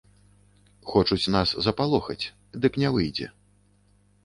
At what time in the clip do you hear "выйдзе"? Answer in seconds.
2.99-3.31